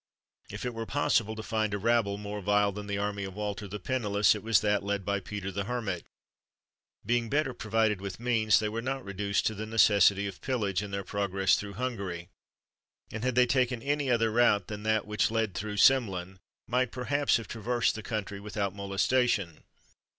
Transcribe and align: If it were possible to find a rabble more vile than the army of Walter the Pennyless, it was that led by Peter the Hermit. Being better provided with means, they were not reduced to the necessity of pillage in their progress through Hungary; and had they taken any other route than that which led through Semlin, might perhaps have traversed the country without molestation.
If 0.49 0.65
it 0.65 0.73
were 0.73 0.87
possible 0.87 1.35
to 1.35 1.43
find 1.43 1.75
a 1.75 1.77
rabble 1.77 2.17
more 2.17 2.41
vile 2.41 2.71
than 2.71 2.87
the 2.87 2.97
army 2.97 3.23
of 3.23 3.35
Walter 3.35 3.67
the 3.67 3.77
Pennyless, 3.79 4.33
it 4.33 4.41
was 4.41 4.61
that 4.61 4.81
led 4.81 5.05
by 5.05 5.19
Peter 5.19 5.51
the 5.51 5.65
Hermit. 5.65 6.07
Being 7.05 7.29
better 7.29 7.53
provided 7.53 8.01
with 8.01 8.19
means, 8.19 8.57
they 8.57 8.67
were 8.67 8.81
not 8.81 9.05
reduced 9.05 9.45
to 9.45 9.53
the 9.53 9.67
necessity 9.67 10.25
of 10.25 10.41
pillage 10.41 10.81
in 10.81 10.89
their 10.89 11.03
progress 11.03 11.55
through 11.55 11.73
Hungary; 11.73 12.29
and 13.11 13.23
had 13.23 13.35
they 13.35 13.45
taken 13.45 13.83
any 13.83 14.09
other 14.09 14.31
route 14.31 14.69
than 14.69 14.81
that 14.81 15.05
which 15.05 15.29
led 15.29 15.53
through 15.53 15.77
Semlin, 15.77 16.39
might 16.65 16.91
perhaps 16.91 17.37
have 17.37 17.47
traversed 17.47 17.93
the 17.93 18.01
country 18.01 18.39
without 18.39 18.73
molestation. 18.73 19.65